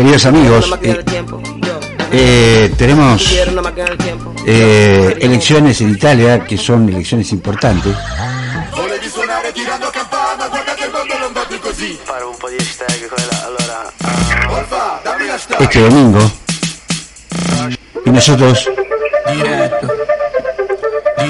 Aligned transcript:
queridos 0.00 0.24
amigos, 0.24 0.78
eh, 0.80 1.04
eh, 2.10 2.72
tenemos 2.78 3.36
eh, 4.46 5.18
elecciones 5.20 5.78
en 5.82 5.90
Italia 5.90 6.42
que 6.42 6.56
son 6.56 6.88
elecciones 6.88 7.30
importantes. 7.32 7.94
Este 15.58 15.80
domingo. 15.80 16.32
Y 18.06 18.10
nosotros 18.10 18.70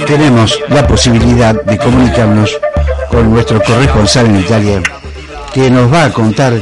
tenemos 0.07 0.61
la 0.69 0.87
posibilidad 0.87 1.61
de 1.61 1.77
comunicarnos 1.77 2.57
con 3.09 3.33
nuestro 3.33 3.61
corresponsal 3.65 4.27
en 4.27 4.37
Italia, 4.39 4.81
que 5.53 5.69
nos 5.69 5.93
va 5.93 6.05
a 6.05 6.13
contar 6.13 6.55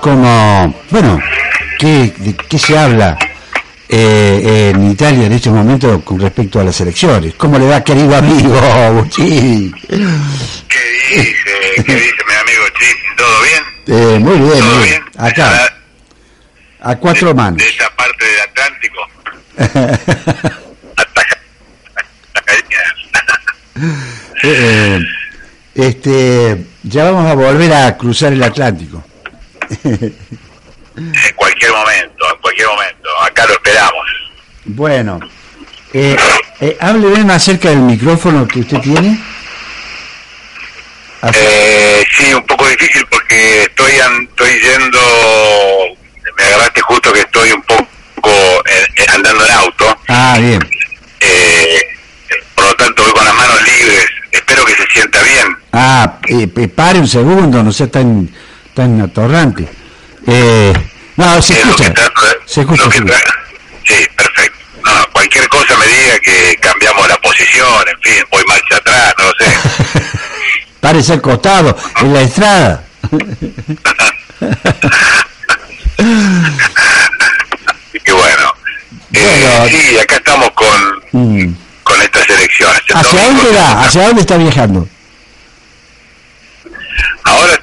cómo, 0.00 0.74
bueno, 0.90 1.20
qué, 1.82 2.14
de 2.16 2.36
qué 2.36 2.58
se 2.58 2.78
habla 2.78 3.18
eh, 3.88 4.70
en 4.72 4.90
Italia 4.92 5.26
en 5.26 5.32
este 5.32 5.50
momento 5.50 6.00
con 6.04 6.20
respecto 6.20 6.60
a 6.60 6.64
las 6.64 6.80
elecciones. 6.80 7.34
¿Cómo 7.34 7.58
le 7.58 7.66
va, 7.66 7.82
querido 7.82 8.14
amigo? 8.14 9.04
¿Qué 9.16 9.22
dice? 9.22 9.64
¿Qué 10.68 11.94
dice 11.94 12.22
mi 12.28 12.34
amigo? 12.34 12.62
¿Todo 13.16 13.42
bien? 13.42 13.62
Eh, 13.88 14.18
muy 14.20 14.38
bien, 14.38 14.60
¿Todo 14.60 14.76
muy 14.76 14.88
bien? 14.88 15.02
Acá, 15.18 15.74
a 16.80 16.96
cuatro 16.96 17.28
de, 17.28 17.34
manos. 17.34 17.58
De 17.58 17.68
esa 17.68 17.90
parte 17.96 18.24
del 18.24 18.40
Atlántico. 18.40 19.00
Ataca. 20.96 21.38
Eh, 24.44 25.00
este, 25.74 26.64
ya 26.84 27.10
vamos 27.10 27.30
a 27.30 27.34
volver 27.34 27.72
a 27.72 27.96
cruzar 27.96 28.32
el 28.32 28.42
Atlántico. 28.42 29.04
Cualquier 32.52 32.68
momento. 32.68 33.08
Acá 33.22 33.46
lo 33.46 33.52
esperamos. 33.54 34.06
Bueno, 34.64 35.20
eh, 35.94 36.16
eh, 36.60 36.76
hable 36.80 37.08
bien 37.08 37.30
acerca 37.30 37.70
del 37.70 37.78
micrófono 37.80 38.46
que 38.46 38.60
usted 38.60 38.78
tiene. 38.80 39.18
Eh, 41.32 42.04
sí, 42.16 42.34
un 42.34 42.44
poco 42.44 42.66
difícil 42.68 43.06
porque 43.08 43.62
estoy 43.62 43.92
estoy 43.92 44.60
yendo, 44.60 44.98
me 46.36 46.44
agarraste 46.44 46.80
justo 46.82 47.12
que 47.12 47.20
estoy 47.20 47.52
un 47.52 47.62
poco 47.62 47.80
eh, 48.66 48.86
eh, 48.96 49.06
andando 49.14 49.46
en 49.46 49.52
auto, 49.52 49.96
Ah, 50.08 50.36
bien. 50.40 50.60
eh, 51.20 51.80
por 52.56 52.64
lo 52.66 52.74
tanto 52.74 53.04
voy 53.04 53.12
con 53.12 53.24
las 53.24 53.34
manos 53.34 53.56
libres, 53.62 54.06
espero 54.32 54.64
que 54.64 54.74
se 54.74 54.86
sienta 54.92 55.22
bien. 55.22 55.56
Ah, 55.72 56.18
pare 56.74 56.98
un 56.98 57.08
segundo, 57.08 57.62
no 57.62 57.72
sea 57.72 57.88
tan, 57.88 58.28
tan 58.74 59.00
atorrante. 59.00 59.68
Eh, 60.26 60.72
no, 61.16 61.40
se 61.40 61.54
lo 61.54 61.60
escucha. 61.70 61.94
que 61.94 62.00
Se 62.52 62.60
escucha, 62.60 62.90
sí. 62.90 63.00
perfecto. 64.16 64.58
No, 64.84 65.06
cualquier 65.12 65.48
cosa 65.48 65.76
me 65.78 65.86
diga 65.86 66.18
que 66.20 66.56
cambiamos 66.60 67.08
la 67.08 67.16
posición, 67.18 67.88
en 67.88 68.00
fin, 68.02 68.24
voy 68.30 68.44
marcha 68.46 68.76
atrás, 68.76 69.14
no 69.18 69.24
lo 69.24 69.32
sé. 69.38 69.56
Párese 70.80 71.12
al 71.14 71.22
costado, 71.22 71.76
en 72.00 72.12
la 72.14 72.20
estrada. 72.22 72.84
Que 78.04 78.12
bueno. 78.12 78.54
Eh, 79.14 79.58
Bueno. 79.58 79.68
sí, 79.68 79.98
acá 79.98 80.16
estamos 80.16 80.50
con, 80.52 81.02
Mm. 81.12 81.54
con 81.84 82.00
estas 82.02 82.28
elecciones. 82.30 82.80
El 82.88 82.96
¿Hacia 82.96 83.22
dónde 83.24 83.50
va? 83.56 83.82
¿Hacia 83.82 84.06
dónde 84.06 84.20
está 84.22 84.36
viajando? 84.38 84.88
Ahora 87.24 87.60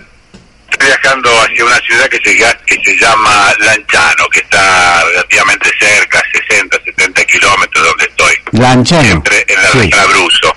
hacia 1.17 1.65
una 1.65 1.77
ciudad 1.79 2.07
que 2.09 2.17
se, 2.23 2.35
que 2.65 2.77
se 2.85 2.97
llama 2.99 3.53
Lanciano, 3.59 4.27
que 4.31 4.39
está 4.39 5.03
relativamente 5.05 5.69
cerca, 5.79 6.21
60, 6.47 6.77
70 6.85 7.23
kilómetros 7.25 7.83
de 7.83 7.89
donde 7.89 8.03
estoy. 8.05 8.35
Lanchano. 8.51 9.03
Siempre 9.03 9.45
en 9.47 9.61
la 9.61 9.71
Sí. 9.71 9.77
región 9.79 9.99
Abruzzo. 9.99 10.55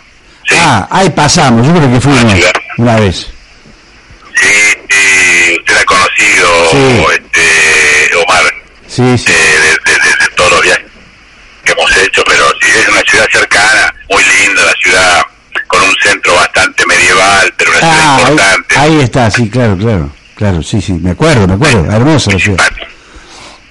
Sí, 0.48 0.54
Ah, 0.58 0.86
ahí 0.90 1.08
pasamos, 1.10 1.66
yo 1.66 1.72
creo 1.74 1.92
que 1.92 2.00
fuimos 2.00 2.34
una 2.76 2.96
vez. 2.96 3.26
sí, 4.34 4.76
sí, 4.90 5.56
usted 5.58 5.76
ha 5.76 5.84
conocido, 5.84 6.70
Sí. 6.70 7.06
este, 7.14 8.16
Omar, 8.16 8.54
Sí, 8.88 9.18
sí. 9.18 9.32
eh, 9.32 9.78
de, 9.84 9.92
de- 9.92 9.98
de- 9.98 10.16
de 10.24 10.28
todos 10.36 10.50
los 10.52 10.62
viajes 10.62 10.84
que 11.64 11.72
hemos 11.72 11.96
hecho, 11.96 12.22
pero 12.26 12.44
sí, 12.60 12.68
es 12.78 12.88
una 12.88 13.00
ciudad 13.02 13.26
cercana, 13.32 13.94
muy 14.10 14.22
linda, 14.24 14.62
la 14.64 14.72
ciudad 14.74 15.22
con 15.68 15.82
un 15.82 15.94
centro 16.02 16.34
bastante 16.34 16.84
medieval, 16.86 17.54
pero 17.56 17.70
una 17.70 17.78
ciudad 17.80 17.94
Ah, 17.98 18.16
ahí, 18.16 18.22
importante. 18.32 18.78
ahí 18.78 19.00
está, 19.00 19.30
sí, 19.30 19.48
claro, 19.48 19.78
claro. 19.78 20.10
Claro, 20.42 20.60
sí, 20.60 20.80
sí, 20.82 20.94
me 20.94 21.12
acuerdo, 21.12 21.46
me 21.46 21.54
acuerdo. 21.54 21.84
Hermosa 21.88 22.32
la 22.32 22.38
ciudad. 22.40 22.58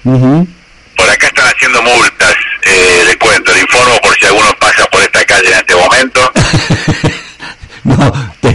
Ujú. 0.04 0.48
Por 0.96 1.10
acá 1.10 1.26
están 1.26 1.44
haciendo 1.54 1.82
multas, 1.82 2.34
eh, 2.64 3.02
le 3.08 3.18
cuento, 3.18 3.52
le 3.52 3.60
informo 3.60 3.94
por 4.02 4.16
si 4.16 4.24
alguno 4.24 4.48
pasa 4.58 4.86
por 4.86 5.02
esta 5.02 5.22
calle 5.26 5.48
en 5.48 5.58
este 5.58 5.74
momento. 5.76 6.32
No, 7.84 8.10
te- 8.40 8.48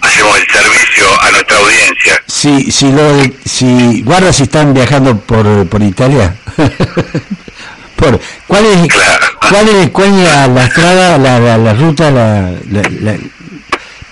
Hacemos 0.00 0.38
el 0.38 0.46
servicio 0.46 1.20
a 1.20 1.30
nuestra 1.32 1.56
audiencia. 1.58 2.22
si, 2.28 2.70
si, 2.72 2.92
lo, 2.92 3.22
si 3.44 4.00
guarda 4.02 4.32
si 4.32 4.44
están 4.44 4.72
viajando 4.72 5.18
por, 5.18 5.66
por 5.68 5.82
Italia. 5.82 6.34
por, 7.96 8.18
¿Cuál 8.46 8.64
es, 8.66 8.86
Claro. 8.88 9.26
cuál 9.50 9.68
es, 9.68 9.90
cuál 9.90 10.08
es 10.18 10.48
la, 10.48 10.64
estrada, 10.64 11.18
la, 11.18 11.38
la, 11.40 11.58
la 11.58 11.74
ruta, 11.74 12.10
la- 12.10 12.52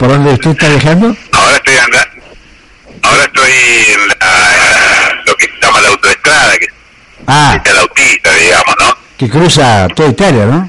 por 0.04 0.12
donde 0.12 0.32
usted 0.34 0.50
está 0.50 0.69
viajando? 0.69 1.16
Ahora 1.32 1.56
estoy 1.56 1.76
andando, 1.78 2.22
ahora 3.04 3.25
estoy 3.25 3.53
en 3.94 4.09
la- 4.09 5.22
lo 5.25 5.34
que 5.37 5.47
se 5.47 5.53
llama 5.62 5.81
la 5.81 5.88
autoestrada, 5.88 6.59
que 6.59 6.66
Ah, 7.26 7.59
es 7.65 7.72
la 7.72 7.81
autista, 7.81 8.34
digamos, 8.34 8.75
¿no? 8.81 8.97
que 9.16 9.31
cruza 9.31 9.88
toda 9.97 10.10
Italia, 10.10 10.44
¿no? 10.44 10.69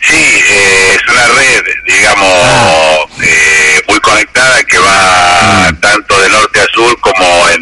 Sí, 0.00 0.14
eh, 0.14 0.94
es 0.96 1.08
una 1.12 1.26
red, 1.26 1.64
digamos, 1.88 2.38
Ah. 2.44 2.96
eh, 3.20 3.82
muy 3.88 3.98
conectada 3.98 4.62
que 4.62 4.78
va 4.78 5.70
Mm. 5.72 5.80
tanto 5.80 6.20
de 6.20 6.28
norte 6.28 6.60
a 6.60 6.66
sur 6.72 7.00
como 7.00 7.48
en, 7.48 7.60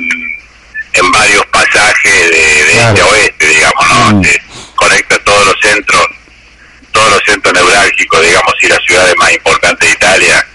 en 0.93 1.13
varios 1.13 1.47
pasajes 1.47 2.31
de, 2.31 2.65
de 2.65 2.73
Claro. 2.73 2.89
este 2.91 3.01
a 3.01 3.07
oeste, 3.07 3.47
digamos, 3.49 3.89
¿no? 3.89 4.17
Mm. 4.19 4.23
Que 4.23 4.39
conecta 4.75 5.19
todos 5.25 5.47
los 5.47 5.57
centros, 5.63 6.07
todos 6.97 7.11
los 7.11 7.23
centros 7.27 7.53
neurálgicos, 7.55 8.23
digamos, 8.23 8.55
y 8.63 8.69
las 8.69 8.79
ciudades 8.87 9.15
más 9.19 9.33
importantes 9.33 9.87
de 9.89 9.95
Italia, 9.95 10.47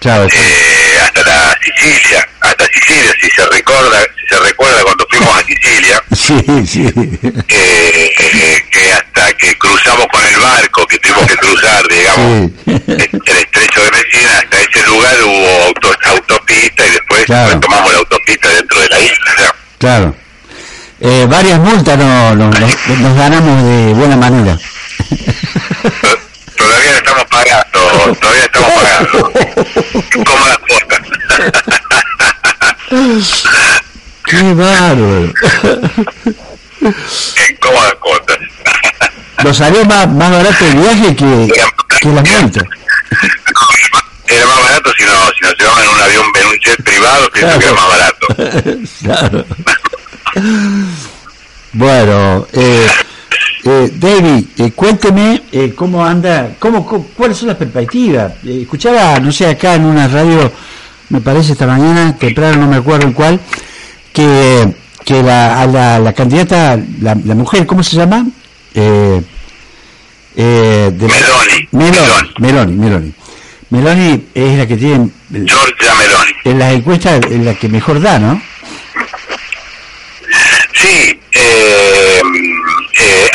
Claro, 0.00 0.28
sí. 0.28 0.36
eh, 0.36 0.98
hasta 1.04 1.22
la 1.22 1.56
Sicilia, 1.64 2.28
hasta 2.40 2.66
Sicilia, 2.66 3.14
si 3.20 3.30
se 3.30 3.46
recuerda, 3.46 4.00
si 4.20 4.34
se 4.34 4.40
recuerda 4.40 4.82
cuando 4.82 5.06
fuimos 5.08 5.36
a 5.38 5.42
Sicilia, 5.44 6.02
Sí, 6.14 6.66
sí. 6.66 6.92
eh, 7.48 8.12
eh, 8.18 8.66
que 8.70 8.92
hasta 8.92 9.32
que 9.34 9.56
cruzamos 9.56 10.06
con 10.12 10.26
el 10.26 10.36
barco, 10.40 10.86
que 10.88 10.98
tuvimos 10.98 11.26
que 11.26 11.36
cruzar, 11.36 11.86
digamos, 11.88 12.50
el 12.66 13.36
estrecho 13.38 13.84
de 13.84 13.90
Messina, 13.92 14.38
hasta 14.42 14.60
ese 14.60 14.86
lugar 14.88 15.14
hubo 15.22 15.62
auto- 15.68 15.96
autopista 16.10 16.86
y 16.86 16.90
después 16.90 17.24
Claro. 17.26 17.60
tomamos 17.60 17.92
la 17.92 17.98
autopista 18.00 18.48
dentro 18.48 18.80
de 18.80 18.88
la 18.88 18.98
isla. 19.00 19.54
Claro. 19.78 20.16
Eh, 21.00 21.26
varias 21.28 21.58
multas 21.60 21.96
no, 21.98 22.34
no- 22.34 22.50
nos, 22.50 22.88
nos 22.98 23.16
ganamos 23.16 23.62
de 23.62 23.92
buena 23.94 24.16
manera. 24.16 24.58
to- 26.00 26.18
todavía 26.56 26.92
la 26.92 26.98
estamos 26.98 27.24
todavía 28.20 28.44
estamos 28.44 28.72
pagando. 28.82 29.32
Como 30.24 30.46
las 30.46 30.58
costas. 30.58 31.02
¡Qué 34.24 34.54
bárbaro! 34.54 35.32
en 36.84 37.56
cómodas 37.60 37.94
costas. 37.94 38.38
Nos 39.42 39.56
salió 39.56 39.84
más, 39.84 40.08
más 40.08 40.30
barato 40.30 40.64
el 40.66 40.74
viaje 40.76 41.16
que, 41.16 41.52
que 42.00 42.08
las 42.08 42.30
multas. 42.30 42.64
Era 44.26 44.46
más 44.46 44.62
barato 44.62 44.92
si, 44.96 45.04
no, 45.04 45.10
si 45.38 45.44
nos 45.44 45.58
llevaban 45.58 45.84
en 45.84 45.90
un 45.90 46.00
avión, 46.00 46.24
en 46.40 46.46
un 46.46 46.58
jet 46.58 46.82
privado, 46.82 47.30
pienso 47.30 47.58
que 47.58 47.64
era 47.64 47.74
más 47.74 47.88
barato. 47.88 48.26
claro. 49.02 49.46
Bueno, 51.72 52.46
eh, 52.52 52.90
eh, 53.64 53.90
David, 53.94 54.44
eh, 54.58 54.72
cuénteme 54.72 55.42
eh, 55.52 55.72
cómo 55.74 56.04
anda, 56.04 56.50
cómo, 56.58 56.84
cómo- 56.86 57.06
cuáles 57.16 57.36
son 57.38 57.48
las 57.48 57.56
perspectivas. 57.56 58.32
Eh, 58.44 58.60
escuchaba, 58.62 59.18
no 59.20 59.32
sé, 59.32 59.46
acá 59.46 59.74
en 59.74 59.84
una 59.86 60.06
radio 60.08 60.52
me 61.08 61.20
parece 61.20 61.52
esta 61.52 61.66
mañana, 61.66 62.16
temprano, 62.18 62.58
no 62.58 62.66
me 62.68 62.76
acuerdo 62.76 63.06
en 63.06 63.12
cuál, 63.12 63.40
que, 64.12 64.74
que 65.04 65.22
la, 65.22 65.62
a 65.62 65.66
la, 65.66 65.98
la 65.98 66.12
candidata, 66.12 66.78
la, 67.00 67.14
la 67.24 67.34
mujer, 67.34 67.66
¿cómo 67.66 67.82
se 67.82 67.96
llama? 67.96 68.26
Eh, 68.74 69.22
eh, 70.36 70.90
de 70.92 71.06
Meloni. 71.06 71.68
Meloni. 71.72 72.34
Meloni, 72.38 72.72
Meloni. 72.72 73.12
Meloni 73.70 74.26
es 74.34 74.58
la 74.58 74.66
que 74.66 74.76
tiene... 74.76 75.08
Giorgia 75.30 75.94
Meloni. 75.98 76.32
En 76.44 76.58
las 76.58 76.72
encuestas 76.74 77.20
es 77.30 77.40
la 77.40 77.54
que 77.54 77.68
mejor 77.68 78.00
da, 78.00 78.18
¿no? 78.18 78.40
Sí, 80.74 81.20
eh, 81.32 82.22
eh, 83.00 83.30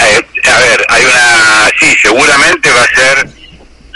a 0.45 0.59
ver, 0.59 0.85
hay 0.89 1.03
una... 1.03 1.69
Sí, 1.79 1.93
seguramente 2.01 2.69
va 2.71 2.83
a 2.83 2.87
ser 2.95 3.29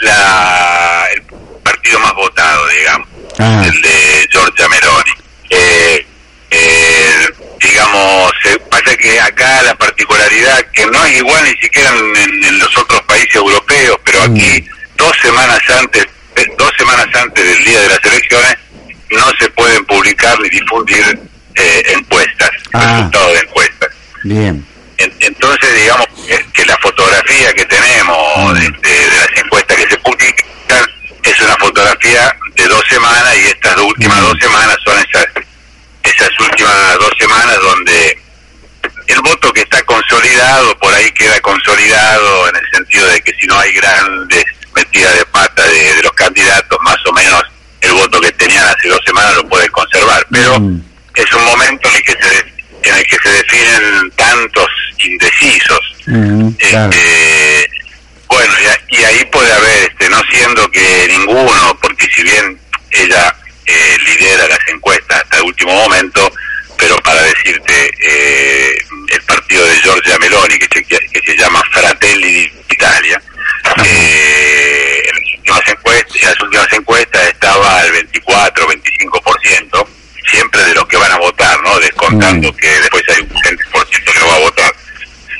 la, 0.00 1.04
el 1.14 1.22
partido 1.62 1.98
más 2.00 2.14
votado, 2.14 2.62
digamos, 2.78 3.08
ah. 3.44 3.66
el 3.66 3.82
de 3.82 4.28
Giorgia 4.30 4.68
Meloni. 4.68 5.10
Eh, 5.50 6.06
eh, 6.50 7.28
digamos, 7.60 8.32
pasa 8.70 8.96
que 8.96 9.20
acá 9.20 9.62
la 9.62 9.74
particularidad, 9.74 10.64
que 10.72 10.86
no 10.86 11.04
es 11.04 11.18
igual 11.18 11.44
ni 11.44 11.56
siquiera 11.60 11.90
en, 11.90 12.58
los 12.58 12.78
otros 12.78 13.00
países 13.02 13.34
europeos, 13.34 13.98
pero 14.04 14.22
aquí 14.22 14.62
mm. 14.62 14.96
dos 14.96 15.12
semanas 15.20 15.60
antes, 15.80 16.06
dos 16.58 16.72
semanas 16.78 17.06
antes 17.14 17.44
del 17.44 17.64
día 17.64 17.80
de 17.80 17.88
las 17.88 18.04
elecciones, 18.04 18.56
no 19.10 19.32
se 19.38 19.48
pueden 19.50 19.84
publicar 19.86 20.38
ni 20.40 20.48
difundir 20.50 21.18
eh, 21.56 21.82
encuestas, 21.96 22.50
ah. 22.72 22.96
resultados 22.96 23.32
de 23.32 23.40
encuestas. 23.40 23.90
Bien. 24.24 24.66
entonces, 24.98 25.74
digamos 25.74 26.06
que, 26.52 26.64
la 26.64 26.78
fotografía 26.78 27.52
que 27.52 27.64
tenemos 27.66 28.52
mm. 28.52 28.80
de, 28.80 29.06
las 29.18 29.44
encuestas 29.44 29.76
que 29.76 29.88
se 29.88 29.98
publican 29.98 30.46
es 31.22 31.40
una 31.40 31.56
fotografía 31.56 32.36
de 32.54 32.68
dos 32.68 32.82
semanas 32.88 33.34
y 33.36 33.46
estas 33.48 33.76
últimas 33.78 34.20
mm. 34.20 34.24
dos 34.24 34.38
semanas 34.40 34.76
son 34.84 34.98
esas 34.98 35.26
esas 36.04 36.30
últimas 36.38 36.94
dos 36.98 37.12
semanas 37.18 37.58
donde 37.60 38.18
el 39.08 39.20
voto 39.22 39.52
que 39.52 39.60
está 39.60 39.82
consolidado, 40.34 40.78
por 40.78 40.94
ahí 40.94 41.10
queda 41.12 41.40
consolidado 41.40 42.48
en 42.48 42.56
el 42.56 42.70
sentido 42.70 43.06
de 43.08 43.20
que 43.22 43.32
si 43.40 43.46
no 43.46 43.58
hay 43.58 43.72
grandes 43.72 44.44
metidas 44.74 45.16
de 45.18 45.24
pata 45.26 45.62
de, 45.66 46.02
los 46.02 46.12
candidatos, 46.12 46.78
más 46.82 46.96
o 47.06 47.12
menos 47.12 47.42
el 47.80 47.92
voto 47.92 48.20
que 48.20 48.32
tenían 48.32 48.64
hace 48.64 48.88
dos 48.88 49.00
semanas 49.04 49.36
lo 49.36 49.48
pueden 49.48 49.70
conservar. 49.70 50.26
Pero 50.30 50.58
mm. 50.58 50.82
es 51.14 51.32
un 51.32 51.44
momento 51.44 51.88
en 51.88 51.96
el 51.96 52.02
que 52.02 52.12
se 52.12 52.54
en 52.84 52.94
el 52.94 53.06
que 53.06 53.16
se 53.22 53.30
definen 53.30 54.10
tantos 54.14 54.68
indecisos. 54.98 55.80
Mm, 56.06 56.48
este, 56.58 57.70
bueno, 58.28 58.52
y, 58.60 58.96
y, 58.96 59.04
ahí 59.04 59.24
puede 59.32 59.50
haber, 59.52 59.90
este, 59.90 60.10
no 60.10 60.20
siendo 60.30 60.70
que 60.70 61.06
ninguno, 61.08 61.78
porque 61.80 62.06
si 62.14 62.22
bien 62.22 62.58
ella 62.90 63.34
eh, 63.64 63.96
lidera 64.04 64.48
las 64.48 64.58
encuestas 64.68 65.22
hasta 65.22 65.38
el 65.38 65.44
último 65.44 65.72
momento, 65.72 66.30
pero 66.78 66.96
para 66.98 67.22
decirte, 67.22 67.90
eh, 68.00 68.78
el 69.10 69.22
partido 69.22 69.64
de 69.66 69.80
Giorgia 69.80 70.18
Meloni, 70.18 70.58
que 70.58 70.68
se, 70.72 70.84
que 70.84 71.20
se 71.24 71.36
llama 71.36 71.62
Fratelli 71.72 72.50
d'Italia, 72.68 73.20
eh, 73.84 75.02
en, 75.08 75.14
las 75.14 75.32
últimas 75.38 75.68
encuestas, 75.68 76.22
en 76.22 76.28
las 76.28 76.40
últimas 76.40 76.72
encuestas 76.72 77.26
estaba 77.28 77.80
al 77.80 77.92
24-25%, 77.92 79.86
siempre 80.30 80.64
de 80.64 80.74
los 80.74 80.86
que 80.86 80.96
van 80.96 81.12
a 81.12 81.18
votar, 81.18 81.60
¿no? 81.62 81.78
Descontando 81.80 82.52
mm. 82.52 82.56
que 82.56 82.68
después 82.68 83.02
hay 83.08 83.22
un 83.22 83.28
20% 83.30 84.12
que 84.12 84.20
no 84.20 84.28
va 84.28 84.36
a 84.36 84.40
votar. 84.40 84.74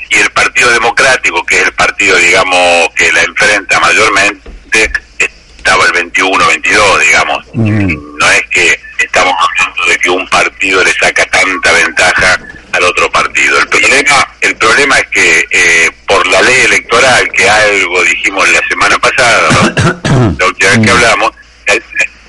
Y 0.09 0.15
el 0.15 0.29
Partido 0.31 0.71
Democrático, 0.71 1.45
que 1.45 1.59
es 1.59 1.65
el 1.65 1.73
partido, 1.73 2.17
digamos, 2.17 2.89
que 2.95 3.11
la 3.11 3.21
enfrenta 3.21 3.79
mayormente, 3.79 4.91
estaba 5.17 5.85
el 5.85 6.11
21-22, 6.11 6.99
digamos. 6.99 7.45
Mm. 7.53 8.17
No 8.17 8.31
es 8.31 8.43
que 8.51 8.79
estamos 8.99 9.33
hablando 9.39 9.85
de 9.85 9.97
que 9.97 10.09
un 10.09 10.27
partido 10.29 10.83
le 10.83 10.93
saca 10.93 11.25
tanta 11.25 11.71
ventaja 11.71 12.39
al 12.71 12.83
otro 12.83 13.11
partido. 13.11 13.59
El 13.59 13.67
problema, 14.03 14.35
el 14.41 14.55
problema 14.55 14.99
es 14.99 15.07
que 15.07 15.47
eh, 15.51 15.91
por 16.07 16.25
la 16.27 16.41
ley 16.41 16.61
electoral, 16.65 17.31
que 17.31 17.49
algo 17.49 18.03
dijimos 18.03 18.49
la 18.49 18.67
semana 18.67 18.97
pasada, 18.99 19.49
la 20.39 20.45
última 20.45 20.69
vez 20.71 20.79
que 20.79 20.87
mm. 20.87 20.95
hablamos, 20.95 21.31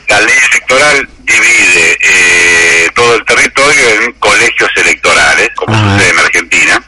la, 0.08 0.20
ley 0.20 0.38
electoral 0.50 1.08
divide 1.24 1.98
eh, 2.00 2.90
todo 2.94 3.14
el 3.16 3.24
territorio 3.24 3.90
en 4.00 4.12
colegios 4.14 4.70
electorales, 4.76 5.50
como 5.56 5.74
sucede 5.74 6.10
en 6.10 6.18
Argentina, 6.18 6.82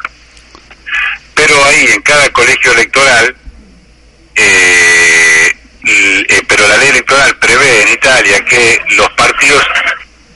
pero 1.34 1.64
ahí 1.64 1.88
en 1.94 2.02
cada 2.02 2.28
colegio 2.30 2.72
electoral 2.72 3.34
eh, 5.88 6.24
eh, 6.28 6.42
pero 6.46 6.68
la 6.68 6.76
ley 6.76 6.88
electoral 6.88 7.36
prevé 7.38 7.82
en 7.82 7.88
Italia 7.88 8.44
que 8.44 8.80
los 8.96 9.10
partidos 9.10 9.62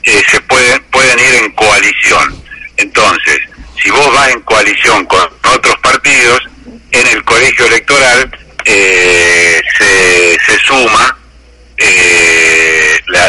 eh, 0.03 0.23
se 0.31 0.41
pueden 0.43 0.83
pueden 0.85 1.19
ir 1.19 1.35
en 1.43 1.53
coalición. 1.53 2.43
Entonces, 2.77 3.39
si 3.82 3.90
vos 3.90 4.14
vas 4.14 4.31
en 4.31 4.40
coalición 4.40 5.05
con 5.06 5.20
otros 5.55 5.76
partidos, 5.82 6.40
en 6.90 7.06
el 7.08 7.25
colegio 7.25 7.67
electoral 7.67 8.31
eh, 8.64 9.61
se, 9.79 10.38
se 10.46 10.58
suma 10.61 11.19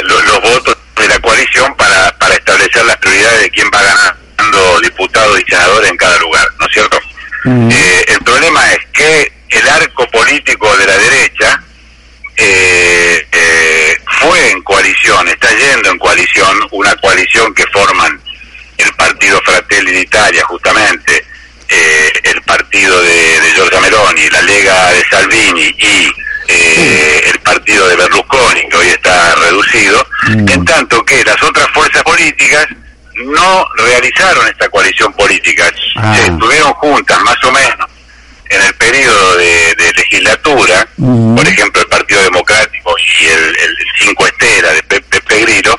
los, 0.04 0.42
votos 0.42 0.78
de 0.98 1.08
la 1.08 1.20
coalición 1.20 1.76
para, 1.76 2.16
para 2.18 2.36
establecer 2.36 2.86
las 2.86 2.98
prioridades 2.98 3.42
de 3.42 3.50
quién 3.50 3.68
va 3.74 3.82
ganando 3.82 4.82
diputados 4.82 5.40
y 5.40 5.50
senadores 5.50 5.90
en 5.90 5.98
cada 5.98 6.20
lugar, 6.20 6.48
¿no 6.60 6.66
es 6.68 6.74
cierto? 6.74 7.00
Mm. 7.46 7.70
el 8.08 8.20
problema 8.24 8.72
es 8.72 8.80
que 8.94 9.34
el 9.50 9.70
arco 9.70 10.08
político 10.10 10.76
de 10.78 10.86
la 10.86 10.98
derecha 10.98 11.64
eh, 12.38 13.28
eh, 13.32 13.98
fue 14.20 14.52
en 14.52 14.62
coalición, 14.64 15.28
está 15.28 15.50
yendo 15.50 15.92
en 15.92 16.00
coalición, 16.00 16.68
una 16.72 16.96
coalición 16.96 17.54
que 17.54 17.66
forman 17.68 18.13
Justamente, 20.44 21.26
eh, 21.70 22.12
el 22.24 22.42
partido 22.44 23.02
de, 23.02 23.40
de 23.42 23.52
Giorgia 23.56 23.80
Meloni, 23.80 24.30
la 24.30 24.42
Lega 24.42 24.92
de 24.92 25.04
Salvini 25.10 25.76
y 25.78 26.12
eh, 26.48 27.22
el 27.34 27.40
partido 27.40 27.88
de 27.88 27.96
Berlusconi, 27.96 28.70
que 28.70 28.78
hoy 28.78 28.88
está 28.88 29.36
reducido, 29.36 30.06
mm. 30.28 30.50
en 30.50 30.66
tanto 30.66 31.04
que 31.06 31.24
las 31.24 31.42
otras 31.42 31.68
fuerzas 31.74 32.04
políticas 32.04 32.68
no 33.16 33.66
realizaron 33.78 34.48
esta 34.48 34.70
coalición 34.70 35.14
política, 35.14 35.72
ah. 35.96 36.18
estuvieron 36.26 36.74
juntas 36.74 37.20
más 37.22 37.44
o 37.44 37.52
menos 37.52 37.90
en 38.50 38.62
el 38.62 38.74
periodo 38.76 39.38
de, 39.38 39.94
legislatura, 39.96 40.88
por 40.98 41.48
ejemplo 41.48 41.82
el 41.82 41.88
Partido 41.88 42.22
Democrático 42.24 42.96
y 43.20 43.26
el, 43.26 43.44
el 43.44 43.78
Cinco 44.00 44.28
Estela 44.28 44.74
de 44.74 44.84
Pepe 44.84 45.42
Grillo, 45.42 45.76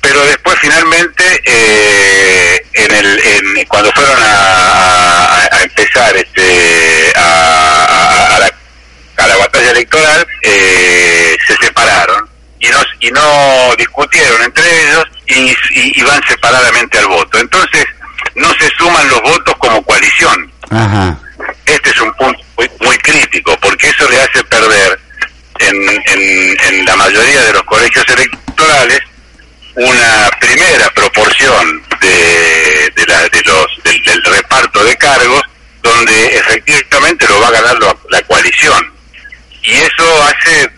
pero 0.00 0.24
después 0.26 0.56
finalmente 0.60 1.24
eh, 1.44 2.66
en 2.74 2.94
el 2.94 3.66
cuando 3.68 3.92
fueron 3.92 4.16
a, 4.20 5.48
empezar 5.62 6.16
este 6.16 7.12
a, 7.16 8.38
la, 8.40 9.24
a 9.24 9.26
la 9.26 9.36
batalla 9.36 9.70
electoral 9.70 10.26
eh, 10.42 11.36
se 11.46 11.56
separaron 11.56 12.28
y 12.58 12.68
no 12.68 12.78
y 13.00 13.10
no 13.10 13.76
discutieron 13.76 14.42
entre 14.42 14.64
ellos 14.64 15.04
y, 15.26 15.56
y, 15.98 16.02
van 16.02 16.20
separadamente 16.26 16.98
al 16.98 17.06
voto. 17.06 17.38
Entonces 17.38 17.84
no 18.34 18.52
se 18.54 18.68
suman 18.78 19.08
los 19.08 19.20
votos 19.22 19.54
como 19.58 19.82
coalición 19.84 20.50
este 21.66 21.90
es 21.90 22.00
un 22.00 22.12
punto 22.14 22.40
muy, 22.80 22.98
crítico, 22.98 23.56
porque 23.60 23.88
eso 23.88 24.08
le 24.08 24.20
hace 24.20 24.44
perder 24.44 24.98
en, 25.58 26.02
en, 26.06 26.84
la 26.84 26.96
mayoría 26.96 27.42
de 27.42 27.52
los 27.52 27.62
colegios 27.64 28.04
electorales 28.08 29.00
una 29.76 30.30
primera 30.40 30.90
proporción 30.90 31.82
de, 32.00 32.92
de, 32.96 33.06
la, 33.06 33.28
de 33.28 33.42
los 33.44 33.66
del, 33.84 34.22
reparto 34.24 34.84
de 34.84 34.96
cargos 34.96 35.42
donde 35.82 36.36
efectivamente 36.36 37.26
lo 37.28 37.40
va 37.40 37.48
a 37.48 37.52
ganar 37.52 37.78
la, 38.10 38.22
coalición 38.22 38.92
y 39.62 39.72
eso 39.72 40.24
hace 40.24 40.70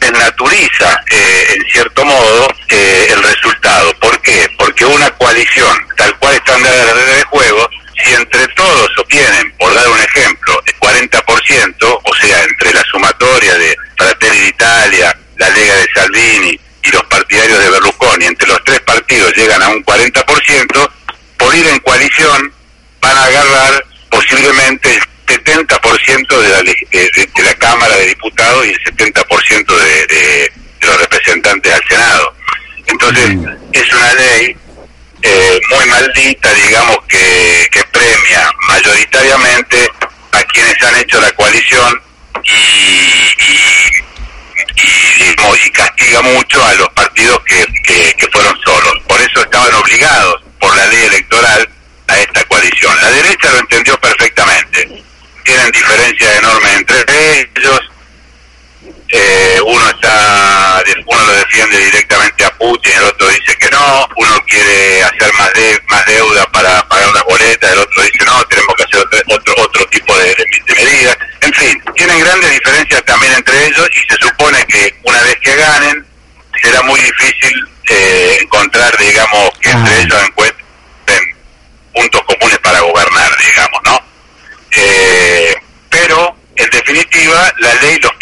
desnaturiza 0.00 1.00
eh, 1.10 1.56
en 1.56 1.70
cierto 1.70 2.04
modo 2.04 2.48
eh, 2.68 3.08
el 3.10 3.22
resultado 3.22 3.92
¿por 4.00 4.20
qué? 4.22 4.50
porque 4.58 4.84
una 4.84 5.10
coalición 5.10 5.76
tal 5.96 6.16
cual 6.18 6.34
están 6.34 6.62
dadas 6.62 6.86
las 6.86 6.96
reglas 6.96 7.16
de 7.16 7.24
juego 7.24 7.70
si 8.04 8.14
entre 8.14 8.46
todos 8.48 8.88
obtienen, 8.98 9.52
por 9.58 9.74
dar 9.74 9.88
un 9.88 9.98
ejemplo, 9.98 10.62
el 10.66 10.74
40%, 10.76 12.00
o 12.04 12.14
sea, 12.14 12.44
entre 12.44 12.72
la 12.72 12.82
sumatoria 12.84 13.54
de 13.54 13.76
Fratelli 13.96 14.38
d'Italia, 14.40 15.18
la 15.36 15.48
Lega 15.50 15.74
de 15.74 15.88
Salvini 15.94 16.60
y 16.84 16.90
los 16.90 17.02
partidarios 17.04 17.58
de 17.58 17.70
Berlusconi, 17.70 18.26
entre 18.26 18.48
los 18.48 18.62
tres 18.64 18.80
partidos 18.80 19.34
llegan 19.36 19.62
a 19.62 19.68
un 19.68 19.84
40%, 19.84 20.90
por 21.36 21.54
ir 21.54 21.66
en 21.66 21.78
coalición 21.80 22.52
van 23.00 23.16
a 23.16 23.24
agarrar 23.24 23.84
posiblemente 24.10 24.94
el 24.94 25.02
70% 25.44 26.40
de 26.40 26.48
la, 26.48 26.62
de, 26.62 27.28
la 27.44 27.54
Cámara 27.54 27.96
de 27.96 28.06
Diputados 28.06 28.66
y 28.66 28.70
el 28.70 28.80
70% 28.84 29.76
de, 29.76 30.06
de, 30.06 30.52
los 30.80 31.00
representantes 31.00 31.72
al 31.72 31.84
Senado. 31.88 32.34
Entonces, 32.86 33.36
es 33.72 33.92
una 33.92 34.14
ley 34.14 34.56
eh, 35.22 35.60
muy 35.70 35.86
maldita, 35.86 36.54
digamos, 36.54 36.98
que, 37.08 37.68
que 37.72 37.82
premia 37.84 38.50
mayoritariamente 38.68 39.90
a 40.32 40.42
quienes 40.44 40.80
han 40.82 40.96
hecho 40.96 41.20
la 41.20 41.32
coalición 41.32 42.02
y, 42.44 42.50
y, 42.50 43.68
y, 45.24 45.70
castiga 45.72 46.22
mucho 46.22 46.64
a 46.64 46.74
los 46.74 46.88
partidos 46.90 47.40
que, 47.44 47.66
que, 48.16 48.28
fueron 48.32 48.56
solos. 48.64 48.94
Por 49.08 49.20
eso 49.20 49.40
estaban 49.42 49.74
obligados 49.74 50.40
por 50.60 50.74
la 50.76 50.86
ley 50.86 51.06
electoral 51.06 51.68
a 52.06 52.18
esta 52.18 52.44
coalición. 52.44 52.96
La 53.00 53.10
derecha 53.10 53.50
lo 53.50 53.58
entendió 53.58 54.00
perfectamente. 54.00 55.02
Tienen 55.44 55.72
diferencias 55.72 56.38
enormes 56.38 56.72
entre 56.74 57.48
ellos. 57.56 57.80
Eh, 59.08 59.60
uno 59.64 59.88
está 59.88 60.82
uno 61.06 61.24
lo 61.24 61.32
defiende 61.32 61.78
directamente 61.78 62.44
a 62.44 62.50
Putin, 62.56 62.92
el 62.92 63.04
otro 63.04 63.28
dice 63.28 63.56
que 63.58 63.70
no, 63.70 63.77
uno 64.16 64.44
quiere 64.46 65.02
hacer 65.02 65.32
más 65.34 65.52
de, 65.54 65.80
más 65.88 66.06
deuda 66.06 66.44
para 66.52 66.86
pagar 66.88 67.08
una 67.10 67.22
boleta, 67.22 67.72
el 67.72 67.78
otro 67.78 68.02
dice 68.02 68.24
no, 68.24 68.44
tenemos 68.44 68.74
que 68.76 68.82
hacer 68.84 69.24
otro 69.26 69.54
otro, 69.58 69.86
tipo 69.86 70.16
de 70.16 70.36
medidas. 70.76 71.18
En 71.40 71.52
fin, 71.52 71.82
tienen 71.94 72.20
grandes 72.20 72.50
diferencias 72.50 73.04
también 73.04 73.32
entre 73.34 73.66
ellos 73.66 73.88
y 73.92 74.12
se 74.12 74.16
supone 74.20 74.64
que 74.66 74.94
una 75.04 75.22
vez 75.22 75.36
que 75.42 75.56
ganen 75.56 76.06
será 76.62 76.82
muy 76.82 77.00
difícil 77.00 77.68
eh, 77.90 78.38
encontrar, 78.42 78.96
digamos, 78.98 79.50
que 79.60 79.70
entre 79.70 80.02
ellos 80.02 80.22
encuentren 80.24 81.36
puntos 81.94 82.22
comunes 82.22 82.58
para 82.58 82.80
gobernar, 82.80 83.36
digamos, 83.38 83.80
¿no? 83.84 84.00
Eh, 84.72 85.54
pero, 85.88 86.36
en 86.56 86.70
definitiva, 86.70 87.52
la 87.58 87.74
ley 87.74 87.98
los 88.00 88.12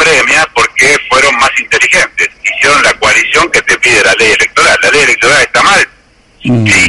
Mm. 6.56 6.85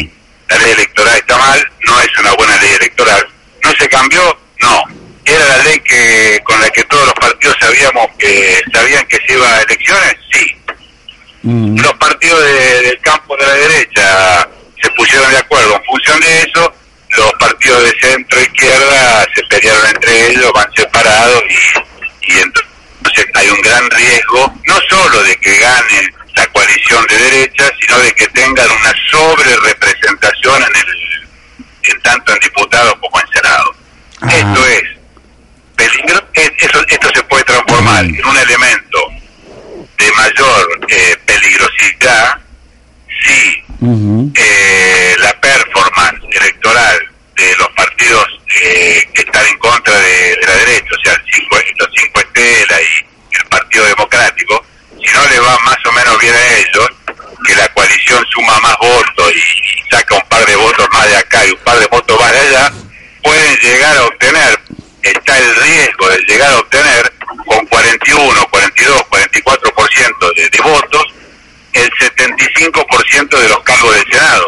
De 73.98 74.04
del 74.04 74.14
Senado, 74.14 74.48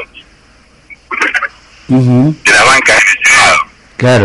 de 1.88 2.52
la 2.52 2.64
banca 2.64 2.94
del 2.94 3.04
Senado. 3.24 3.70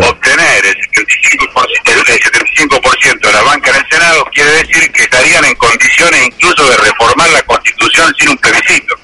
Obtener 0.09 0.65
el 0.65 0.75
75%, 0.75 2.07
el 2.07 2.21
75% 2.21 3.19
de 3.19 3.33
la 3.33 3.41
banca 3.41 3.71
en 3.71 3.75
el 3.75 3.85
Senado 3.89 4.25
quiere 4.33 4.51
decir 4.51 4.91
que 4.91 5.03
estarían 5.03 5.43
en 5.45 5.55
condiciones 5.55 6.27
incluso 6.27 6.69
de 6.69 6.77
reformar 6.77 7.29
la 7.31 7.41
Constitución 7.43 8.15
sin 8.17 8.29
un 8.29 8.37
plebiscito. 8.37 8.95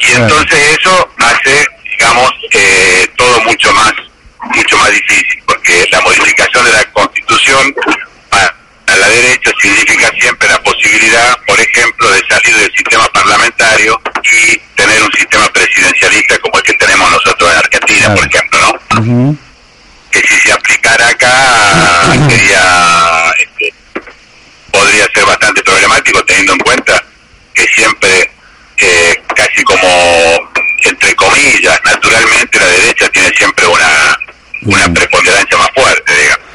Y 0.00 0.12
entonces 0.12 0.78
eso 0.78 1.10
hace 1.18 1.66
digamos, 2.00 2.32
eh, 2.52 3.06
todo 3.16 3.40
mucho 3.42 3.72
más, 3.74 3.92
mucho 4.54 4.76
más 4.78 4.90
difícil, 4.90 5.42
porque 5.46 5.86
la 5.92 6.00
modificación 6.00 6.64
de 6.64 6.72
la 6.72 6.84
Constitución 6.92 7.74
la 9.00 9.08
derecha 9.08 9.50
significa 9.60 10.12
siempre 10.20 10.48
la 10.48 10.62
posibilidad, 10.62 11.38
por 11.46 11.58
ejemplo, 11.58 12.10
de 12.10 12.22
salir 12.28 12.56
del 12.56 12.72
sistema 12.76 13.08
parlamentario 13.08 14.00
y 14.22 14.56
tener 14.76 15.02
un 15.02 15.12
sistema 15.12 15.48
presidencialista 15.48 16.38
como 16.38 16.58
el 16.58 16.64
que 16.64 16.74
tenemos 16.74 17.10
nosotros 17.10 17.50
en 17.50 17.58
Argentina, 17.58 18.14
por 18.14 18.26
ejemplo, 18.26 18.60
¿no? 18.60 19.38
Que 20.10 20.20
si 20.20 20.40
se 20.40 20.52
aplicara 20.52 21.08
acá 21.08 22.12
sería, 22.28 23.32
este, 23.38 23.72
podría 24.70 25.06
ser 25.14 25.24
bastante 25.24 25.62
problemático 25.62 26.22
teniendo 26.24 26.52
en 26.52 26.58
cuenta 26.58 27.04
que 27.54 27.66
siempre 27.74 28.30
eh, 28.76 29.22
casi 29.34 29.62
como 29.62 30.50
entre 30.82 31.14
comillas, 31.14 31.78
naturalmente 31.84 32.58
la 32.58 32.66
derecha 32.66 33.08
tiene 33.10 33.30
siempre 33.36 33.66
una, 33.66 34.18
una 34.62 34.92
preponderancia 34.92 35.58
más 35.58 35.70
fuerte, 35.74 36.12
digamos. 36.16 36.50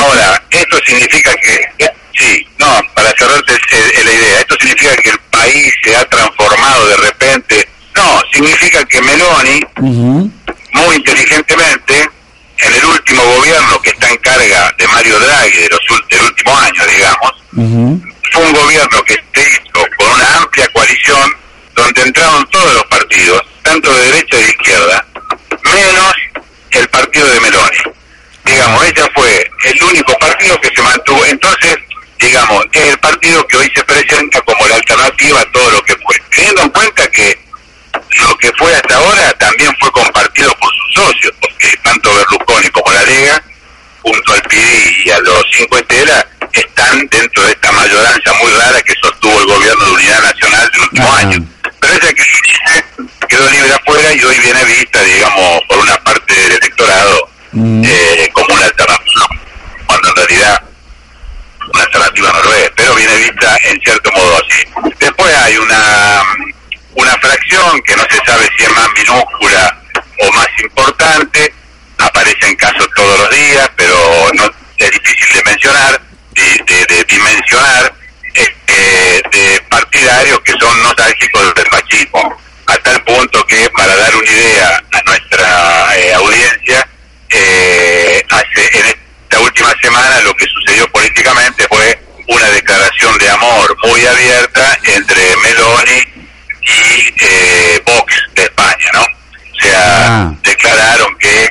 Ahora, 0.00 0.42
esto 0.74 0.86
significa 0.86 1.34
que, 1.36 1.92
sí, 2.18 2.46
no, 2.58 2.82
para 2.94 3.12
cerrarte 3.16 3.58
la 4.04 4.12
idea, 4.12 4.40
esto 4.40 4.56
significa 4.60 4.96
que 4.96 5.10
el 5.10 5.18
país 5.30 5.72
se 5.82 5.96
ha 5.96 6.04
transformado 6.06 6.88
de 6.88 6.96
repente, 6.96 7.68
no, 7.94 8.20
significa 8.32 8.84
que 8.84 9.00
Meloni, 9.00 9.64
muy 9.76 10.96
inteligentemente, 10.96 12.10
en 12.58 12.74
el 12.74 12.84
último 12.86 13.22
gobierno 13.22 13.80
que 13.82 13.90
está 13.90 14.08
en 14.10 14.16
carga 14.18 14.74
de 14.78 14.88
Mario 14.88 15.18
Draghi, 15.20 15.58
de 15.58 15.68
los, 15.68 16.08
del 16.08 16.22
último 16.22 16.58
año, 16.58 16.86
digamos, 16.86 17.32
fue 18.32 18.42
un 18.42 18.52
gobierno 18.52 19.02
que 19.04 19.14
se 19.34 19.40
hizo 19.42 19.86
con 19.96 20.08
una 20.08 20.38
amplia 20.38 20.68
coalición 20.72 21.36
donde 21.76 22.02
entraron 22.02 22.48
todos 22.50 22.74
los 22.74 22.84
partidos, 22.84 23.42
tanto 23.62 23.92
de 23.92 24.10
derecha 24.10 24.38
y 24.38 24.42
de 24.42 24.48
izquierda, 24.48 25.06
menos 25.62 26.14
el 26.72 26.88
partido 26.88 27.28
de 27.28 27.40
Meloni. 27.40 27.78
Digamos, 28.44 28.84
ella 28.84 29.08
fue 29.14 29.50
el 29.64 29.82
único 29.82 30.12
partido 30.18 30.60
que 30.60 30.70
se 30.74 30.82
mantuvo. 30.82 31.24
Entonces, 31.24 31.78
digamos, 32.20 32.64
es 32.72 32.82
el 32.82 32.93
partido 33.04 33.46
que 33.46 33.56
hoy 33.58 33.70
se 33.74 33.84
presenta 33.84 34.40
como 34.42 34.66
la 34.66 34.76
alternativa 34.76 35.40
a 35.40 35.52
todo 35.52 35.70
lo 35.70 35.82
que 35.84 35.94
fue. 35.96 36.16
Teniendo 36.30 36.62
en 36.62 36.70
cuenta 36.70 37.06
que 37.08 37.38
lo 37.92 38.36
que 38.38 38.50
fue 38.58 38.74
hasta 38.74 38.96
ahora 38.96 39.32
también 39.38 39.70
fue 39.78 39.90
compartido 39.92 40.50
por 40.58 40.70
sus 40.70 41.04
socios, 41.04 41.32
porque 41.40 41.76
tanto 41.82 42.14
Berlusconi 42.14 42.68
como 42.70 42.92
la 42.92 43.02
Lega, 43.02 43.42
junto 44.02 44.32
al 44.32 44.42
PD 44.42 45.02
y 45.04 45.10
a 45.10 45.20
los 45.20 45.44
cinco 45.52 45.76
Estela, 45.76 46.26
están 46.52 47.06
dentro 47.10 47.44
de 47.44 47.50
esta 47.52 47.72
mayoranza 47.72 48.32
muy 48.40 48.52
rara 48.52 48.80
que 48.82 48.94
sostuvo 49.02 49.38
el 49.40 49.46
gobierno 49.46 49.84
de 49.84 49.92
unidad 49.92 50.22
nacional 50.22 50.70
del 50.72 50.80
último 50.82 51.14
año 51.14 51.46
pero 51.80 51.94
esa 51.94 52.12
que 52.14 52.24
quedó 53.28 53.50
libre 53.50 53.74
afuera 53.74 54.14
y 54.14 54.24
hoy 54.24 54.38
viene 54.38 54.64
vista, 54.64 55.02
digamos, 55.02 55.60
por 55.68 55.78
una 55.78 55.96
parte 55.98 56.34
del 56.34 56.52
electorado 56.52 57.28
mm. 57.52 57.84
eh, 57.84 58.30
como 58.32 58.54
una 58.54 58.64
alternativa, 58.64 59.26
cuando 59.86 60.08
en 60.08 60.16
realidad 60.16 60.62
una 61.72 61.82
alternativa 61.82 62.32
no 62.32 62.42
lo 62.42 62.54
es, 62.54 62.70
pero 62.76 62.94
viene 62.94 63.16
vista 63.16 63.56
en 63.64 63.80
cierto 63.80 64.10
modo 64.12 64.36
así. 64.36 64.92
Después 64.98 65.34
hay 65.34 65.56
una, 65.56 66.22
una 66.94 67.16
fracción 67.18 67.80
que 67.82 67.96
no 67.96 68.04
se 68.10 68.16
sabe 68.24 68.48
si 68.56 68.64
es 68.64 68.70
más 68.70 68.88
minúscula 68.96 69.80
o 70.20 70.32
más 70.32 70.48
importante, 70.62 71.54
aparecen 71.98 72.54
casos 72.56 72.88
todos 72.94 73.18
los 73.20 73.30
días, 73.30 73.70
pero 73.76 74.30
no 74.34 74.44
es 74.78 74.90
difícil 74.90 75.34
de 75.34 75.42
mencionar, 75.44 76.00
de, 76.32 76.86
de 76.86 77.04
dimensionar, 77.04 77.94
eh, 78.34 79.22
de 79.30 79.60
partidarios 79.68 80.40
que 80.40 80.52
son 80.52 80.82
nostálgicos 80.82 81.54
del 81.54 81.66
machismo, 81.70 82.36
a 82.66 82.76
tal 82.78 83.02
punto 83.04 83.46
que, 83.46 83.70
para 83.70 83.94
dar 83.94 84.16
una 84.16 84.30
idea 84.30 84.82
a 84.92 85.02
nuestra 85.02 85.96
eh, 85.96 86.14
audiencia, 86.14 86.88
eh, 87.28 88.22
hace 88.30 88.78
en 88.78 88.86
esta 88.86 89.40
última 89.40 89.72
semana 89.82 90.20
lo 90.20 90.34
que 90.34 90.46
sucedió 90.46 90.90
políticamente 90.90 91.66
fue 91.68 92.00
una 92.28 92.48
declaración 92.50 93.18
de 93.18 93.30
amor 93.30 93.76
muy 93.84 94.06
abierta 94.06 94.78
entre 94.84 95.36
Meloni 95.36 96.13
y 96.64 97.14
eh, 97.20 97.82
Vox 97.86 98.14
de 98.34 98.42
España, 98.42 98.90
¿no? 98.94 99.02
O 99.02 99.60
sea, 99.60 100.06
ah. 100.06 100.34
declararon 100.42 101.16
que 101.18 101.50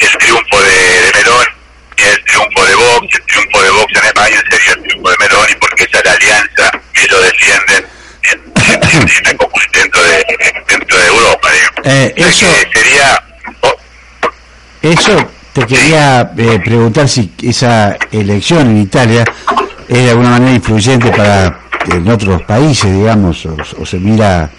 el 0.00 0.18
triunfo 0.18 0.60
de, 0.62 0.70
de 0.70 1.12
Meloni 1.18 1.62
el 1.96 2.24
triunfo 2.24 2.64
de 2.66 2.74
Vox, 2.74 3.14
el 3.14 3.22
triunfo 3.26 3.62
de 3.62 3.70
Vox 3.70 3.92
en 3.96 4.04
España 4.04 4.42
sería 4.50 4.72
el 4.72 4.82
triunfo 4.82 5.10
de 5.10 5.16
Meloni, 5.18 5.54
porque 5.60 5.84
esa 5.84 5.98
es 5.98 6.04
la 6.04 6.12
alianza 6.12 6.70
que 6.92 7.02
ellos 7.04 7.22
defienden 7.22 7.86
dentro, 9.72 10.02
de, 10.02 10.24
dentro 10.68 10.98
de 10.98 11.06
Europa. 11.06 11.48
Eh, 11.84 12.14
eso, 12.16 12.46
sería... 12.72 13.22
eso 14.82 15.30
te 15.52 15.66
quería 15.66 16.32
eh, 16.36 16.60
preguntar 16.64 17.08
si 17.08 17.32
esa 17.42 17.96
elección 18.10 18.70
en 18.70 18.82
Italia 18.82 19.24
es 19.88 20.04
de 20.04 20.10
alguna 20.10 20.30
manera 20.30 20.52
influyente 20.52 21.10
para 21.10 21.60
en 21.90 22.08
otros 22.08 22.42
países, 22.42 22.92
digamos, 22.92 23.46
o, 23.46 23.86
se 23.86 23.98
mira 23.98 24.50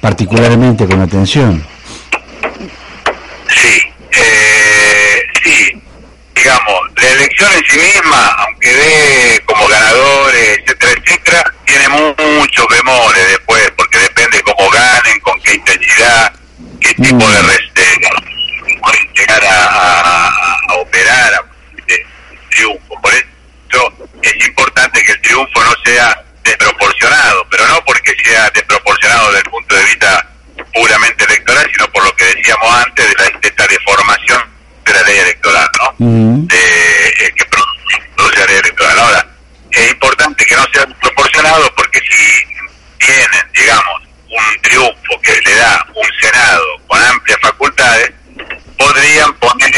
particularmente 0.00 0.86
con 0.86 1.00
atención. 1.00 1.64
Sí, 3.48 3.82
eh, 4.12 5.26
sí, 5.42 5.82
digamos, 6.34 6.80
la 6.96 7.08
elección 7.08 7.50
en 7.52 7.64
sí 7.64 7.78
misma, 7.78 8.36
aunque 8.38 8.72
dé 8.72 9.42
como 9.44 9.66
ganadores, 9.68 10.58
etcétera, 10.58 10.92
etcétera, 11.04 11.54
tiene 11.64 11.88
muchos 11.88 12.66
bemoles 12.68 13.28
después, 13.28 13.72
porque 13.76 13.98
depende 13.98 14.40
cómo 14.42 14.70
ganen, 14.70 15.20
con 15.20 15.40
qué 15.42 15.54
intensidad, 15.54 16.32
qué 16.80 16.94
tipo 16.94 17.28
de, 17.28 17.42
mm 17.42 17.60
pueden 18.80 19.12
llegar 19.14 19.40
a, 19.44 20.56
operar 20.78 21.34
a 21.34 21.44
triunfo. 22.50 23.00
Por 23.00 23.12
eso 23.12 23.92
es 24.22 24.46
importante 24.46 25.02
que 25.02 25.12
el 25.12 25.20
triunfo 25.20 25.64
no 25.64 25.74
sea 25.84 26.22
desproporcionado, 26.44 27.46
pero 27.50 27.66
no 27.68 27.84
porque 27.84 28.14
sea 28.24 28.50
desproporcionado 28.50 29.28
desde 29.28 29.44
el 29.44 29.50
punto 29.50 29.74
de 29.74 29.84
vista 29.84 30.26
puramente 30.74 31.24
electoral, 31.24 31.70
sino 31.72 31.90
por 31.92 32.04
lo 32.04 32.16
que 32.16 32.24
decíamos 32.24 32.86
antes 32.86 33.08
de, 33.08 33.14
la, 33.14 33.38
esta 33.42 33.66
deformación 33.66 34.42
de 34.84 34.92
la 34.92 35.02
ley 35.02 35.18
electoral, 35.18 35.68
¿no? 35.78 35.94
de, 36.46 37.08
eh, 37.08 37.32
que 37.36 37.44
produce 37.46 38.40
la 38.40 38.46
ley 38.46 38.56
electoral. 38.56 38.98
Ahora, 38.98 39.26
es 39.70 39.90
importante 39.90 40.44
que 40.44 40.56
no 40.56 40.64
sea 40.72 40.84
desproporcionado 40.84 41.74
porque 41.76 42.00
si 42.00 43.06
tienen, 43.06 43.52
digamos, 43.52 44.02
un 44.30 44.62
triunfo 44.62 45.20
que 45.22 45.40
le 45.44 45.54
da 45.56 45.86
un 45.94 46.08
Senado 46.20 46.64
con 46.86 47.02
amplias 47.02 47.38
facultades, 47.40 48.12
podrían 48.80 49.32
poner 49.34 49.70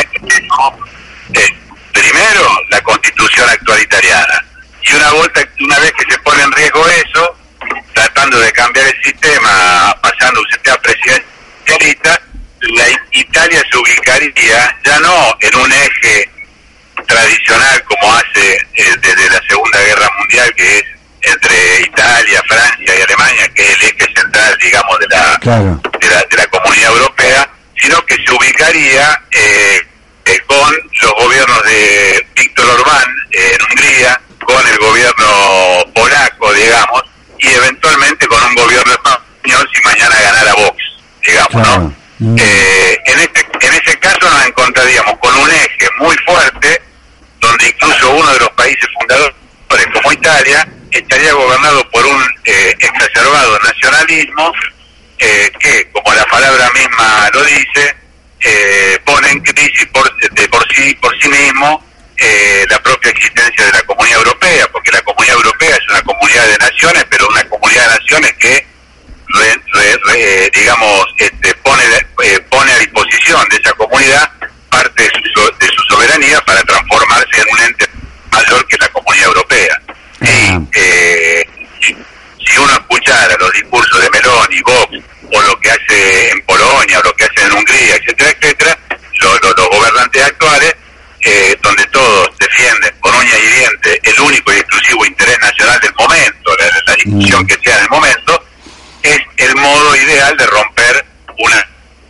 eh, 1.35 1.59
primero 1.93 2.49
la 2.71 2.81
constitución 2.83 3.49
actualitariana 3.49 4.45
y 4.83 4.95
una 4.95 5.13
vuelta 5.13 5.49
una 5.61 5.79
vez 5.81 5.93
que 5.93 6.13
se 6.13 6.19
pone 6.21 6.43
en 6.43 6.53
riesgo 6.53 6.87
eso 6.89 7.37
tratando 7.95 8.39
de 8.39 8.53
cambiar 8.53 8.87
el 8.87 9.03
sistema 9.03 9.97
pasando 10.03 10.41
un 10.41 10.47
sistema 10.51 10.77
presidencialista 10.79 12.21
la 12.61 12.89
Italia 13.53 13.71
se 13.71 13.79
ubicaría 13.79 14.79
ya 14.85 15.01
no 15.01 15.37
en 15.41 15.57
un 15.57 15.73
eje 15.73 16.31
tradicional 17.07 17.85
como 17.85 18.15
hace 18.15 18.55
eh, 18.75 18.97
desde 19.03 19.29
la 19.29 19.41
Segunda 19.47 19.79
Guerra 19.81 20.11
Mundial 20.19 20.55
que 20.57 20.79
es 20.79 20.85
entre 21.21 21.83
Italia, 21.83 22.43
Francia 22.49 22.97
y 22.99 23.03
Alemania 23.03 23.49
que 23.55 23.63
es 23.63 23.75
el 23.75 23.83
eje 23.83 24.15
central 24.15 24.59
digamos 24.63 24.99
de 25.01 25.07
la, 25.09 25.39
de 25.43 26.09
la, 26.09 26.25
de 26.31 26.37
la 26.37 26.47
comunidad 26.47 26.93
europea 26.93 27.49
sino 27.77 28.05
que 28.07 28.17
se 28.25 28.33
ubicaría 28.33 29.23
eh, 29.31 29.81
eh, 30.25 30.41
con 30.47 30.75
los 31.03 31.13
gobiernos 31.13 31.63
de 31.65 32.27
Víctor 32.35 32.65
Orbán 32.71 33.05
eh, 33.33 33.57
en 33.59 33.67
Hungría, 33.67 34.21
con 34.47 34.67
el 34.67 34.79
gobierno 34.79 35.93
polaco, 35.93 36.53
digamos, 36.53 37.03
y 37.41 37.49
eventualmente 37.49 38.27
con 38.29 38.41
un 38.45 38.55
gobierno 38.55 38.93
español 38.93 39.69
si 39.75 39.83
mañana 39.83 40.15
ganara 40.21 40.55
Vox, 40.55 40.77
digamos, 41.27 41.69
¿no? 41.69 42.02
Mm. 42.23 42.39
en, 42.39 43.19
este, 43.19 43.45
en 43.67 43.73
ese 43.75 43.99
caso 43.99 44.31
nos 44.31 44.47
encontraríamos 44.47 45.19
con 45.19 45.35
un 45.35 45.51
eje 45.51 45.89
muy 45.99 46.17
fuerte, 46.25 46.81
donde 47.41 47.67
incluso 47.67 48.11
uno 48.11 48.33
de 48.33 48.39
los 48.39 48.51
países 48.51 48.85
fundadores, 48.95 49.35
como 49.93 50.13
Italia, 50.13 50.69
estaría 50.93 51.33
gobernado 51.33 51.91
por 51.91 52.07
un 52.07 52.23
exacerbado 52.45 53.59
nacionalismo 53.59 54.53
eh, 55.19 55.51
que, 55.59 55.91
como 55.91 56.15
la 56.15 56.25
palabra 56.27 56.71
misma 56.71 57.29
lo 57.35 57.43
dice, 57.45 57.97
eh, 58.41 58.99
pone 59.05 59.31
en 59.31 59.41
crisis 59.41 59.87
por, 59.93 60.17
de 60.17 60.49
por 60.49 60.65
sí 60.75 60.95
por 60.97 61.17
sí 61.21 61.29
mismo 61.29 61.85
eh, 62.17 62.65
la 62.71 62.81
propia 62.83 63.11
existencia 63.11 63.67
de 63.67 63.73
la 63.73 63.83
Comunidad 63.83 64.19
Europea, 64.19 64.69
porque 64.71 64.93
la 64.93 65.01
Comunidad 65.03 65.37
Europea 65.37 65.77
es 65.77 65.89
una 65.91 66.03
comunidad 66.03 66.47
de 66.47 66.59
naciones, 66.59 67.05
pero 67.11 67.29
una 67.29 67.45
comunidad 67.49 67.83
de 67.83 67.99
naciones 67.99 68.33
que, 68.35 68.67
digamos, 70.53 71.07
este, 71.19 71.55
pone, 71.57 71.83
eh, 72.25 72.41
pone 72.51 72.73
a 72.73 72.79
disposición 72.79 73.49
de 73.49 73.57
esa 73.57 73.73
comunidad 73.73 74.31
parte 74.71 75.03
de 75.03 75.11
su, 75.35 75.41
de 75.59 75.67
su 75.67 75.83
soberanía 75.89 76.41
para 76.43 76.63
transformarse 76.63 77.41
en 77.41 77.47
un 77.53 77.61
ente 77.61 77.89
mayor 78.31 78.67
que 78.67 78.77
la 78.79 78.89
Comunidad 78.89 79.27
Europea. 79.27 79.83
Y, 80.21 80.63
si 82.45 82.59
uno 82.59 82.73
escuchara 82.73 83.37
los 83.39 83.53
discursos 83.53 84.03
de 84.03 84.11
Meloni, 84.11 84.61
Vox 84.63 84.99
o 85.33 85.43
lo 85.43 85.61
que 85.61 85.71
hace 85.71 86.31
en 86.31 86.41
Polonia, 86.43 86.99
o 86.99 87.03
lo 87.05 87.15
que 87.15 87.25
hace 87.25 87.47
en 87.47 87.53
Hungría, 87.53 87.97
etcétera, 87.97 88.31
etcétera, 88.31 88.79
los 89.21 89.69
gobernantes 89.71 90.23
actuales, 90.25 90.75
eh, 91.25 91.57
donde 91.63 91.87
todos 91.87 92.29
defienden 92.39 92.93
con 93.01 93.15
uña 93.15 93.39
y 93.39 93.59
diente 93.59 94.01
el 94.03 94.21
único 94.21 94.53
y 94.53 94.57
exclusivo 94.57 95.07
interés 95.07 95.39
nacional 95.41 95.81
del 95.81 95.95
momento, 95.95 96.57
la, 96.85 96.95
discusión 96.95 97.43
mm. 97.43 97.47
que 97.47 97.59
sea 97.63 97.77
en 97.77 97.83
el 97.85 97.91
momento, 97.91 98.42
modo 99.63 99.97
ideal 99.97 100.37
de 100.37 100.47
romper 100.47 101.05
una 101.39 101.69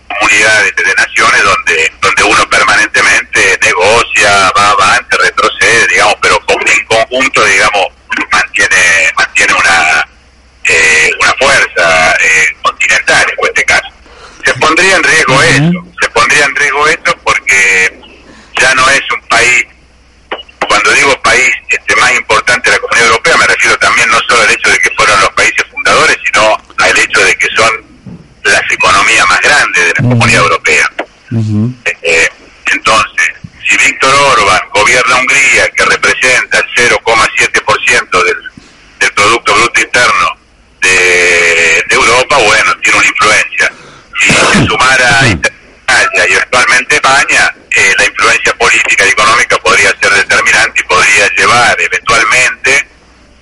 comunidad 0.09 0.65
de, 0.65 0.95
naciones 0.95 1.43
donde 1.43 1.93
donde 2.01 2.23
uno 2.25 2.49
permanentemente 2.49 3.59
negocia, 3.63 4.53
va 4.57 4.71
avante, 4.71 5.17
retrocede, 5.19 5.87
digamos, 5.89 6.17
pero 6.21 6.41
en 6.67 6.85
conjunto, 6.87 7.45
digamos, 7.45 7.87
mantiene 8.31 9.13
mantiene 9.17 9.55
una 9.55 10.09
eh, 10.65 11.11
una 11.21 11.35
fuerza 11.35 12.17
eh, 12.21 12.57
continental 12.63 13.27
en 13.31 13.47
este 13.47 13.65
caso. 13.65 13.89
Se 14.45 14.55
pondría 14.55 14.97
en 14.97 15.03
riesgo 15.03 15.43
eso, 15.43 15.87
se 16.01 16.09
pondría 16.11 16.45
en 16.45 16.57
riesgo 16.57 16.89
esto 16.89 17.17
porque 17.25 18.01
ya 18.61 18.75
no 18.75 18.89
es 18.91 19.01
un 19.13 19.21
país, 19.29 19.67
cuando 20.69 20.93
digo 20.93 21.23
país 21.23 21.51
este 21.69 21.97
más 21.97 22.13
importante 22.13 22.71
de 22.71 22.77
la 22.77 22.81
Comunidad 22.81 23.09
Europea, 23.09 23.37
me 23.37 23.47
refiero 23.47 23.79
también 23.79 24.09
no 24.09 24.19
solo 24.29 24.43
al 24.43 24.51
hecho 24.51 24.71
de 24.71 24.79
que 24.79 24.91
fueron 24.97 25.21
los 25.21 25.31
países 25.31 25.67
fundadores, 25.71 26.17
sino 26.25 26.57
al 26.79 26.99
hecho 26.99 27.25
de 27.25 27.37
que 27.37 27.49
son 27.57 27.93
las 28.45 28.63
economías 28.71 29.27
más 29.29 29.41
grandes 29.41 29.87
de 29.87 29.92
la 30.03 30.09
Comunidad 30.09 30.43
Europea. 30.43 30.91
Eh, 32.03 32.29
entonces, 32.73 33.33
si 33.69 33.77
Víctor 33.77 34.15
Orban 34.15 34.61
gobierna 34.75 35.17
Hungría, 35.17 35.69
que 35.69 35.85
representa 35.85 36.59
el 36.59 36.91
0,7% 36.91 38.25
del, 38.25 38.37
del 39.01 39.13
Producto 39.13 39.55
Bruto 39.55 39.81
Interno 39.81 40.37
de, 40.81 41.85
Europa, 41.91 42.37
bueno, 42.39 42.75
tiene 42.83 42.99
una 42.99 43.07
influencia. 43.07 43.73
Si 44.21 44.33
se 44.33 44.67
sumara 44.67 45.21
a 45.21 45.29
Italia 45.29 46.29
y 46.29 46.35
actualmente 46.35 46.95
España, 46.97 47.55
eh, 47.71 47.95
la 47.99 48.05
influencia 48.05 48.53
política 48.55 49.07
y 49.07 49.11
económica 49.11 49.57
podría 49.59 49.95
ser 50.01 50.13
determinante 50.13 50.81
y 50.81 50.85
podría 50.85 51.29
llevar 51.37 51.81
eventualmente, 51.81 52.89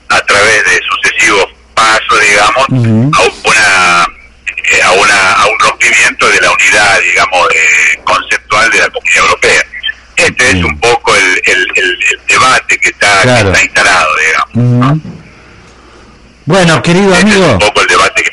a 0.08 0.20
través 0.22 0.64
de 0.64 0.80
sucesivos 0.90 1.46
pasos, 1.74 2.20
digamos, 2.20 2.66
a 2.68 3.48
una 3.48 4.06
eh, 4.70 4.82
a, 4.82 4.92
una, 4.92 5.32
a 5.32 5.46
un 5.46 5.58
rompimiento 5.58 6.28
de 6.28 6.40
la 6.40 6.52
unidad, 6.52 7.00
digamos, 7.00 7.48
conceptual 8.04 8.70
de 8.70 8.78
la 8.78 8.88
Comunidad 8.90 9.24
Europea. 9.24 9.66
Este 10.16 10.50
es 10.50 10.64
un 10.64 10.78
poco 10.78 11.14
el, 11.16 11.42
el, 11.74 11.98
debate 12.28 12.78
que 12.78 12.90
está, 12.90 13.22
que 13.22 13.48
está 13.48 13.62
instalado, 13.62 14.14
Bueno, 16.46 16.82
querido 16.82 17.14
amigo. 17.14 17.46
Es 17.46 17.52
un 17.52 17.58
poco 17.58 17.80
el 17.80 17.86
debate 17.86 18.22
que... 18.22 18.30